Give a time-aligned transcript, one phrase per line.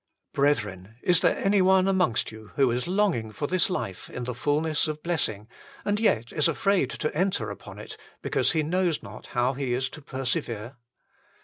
[0.33, 4.87] Brethren, is there anyone amongst you who is longing for this life in the fulness
[4.87, 5.47] of blessing,
[5.85, 9.89] and yet is afraid to enter upon it, because he knows not how he is
[9.91, 10.75] to persevere